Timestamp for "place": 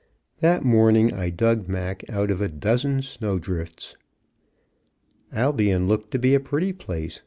6.73-7.19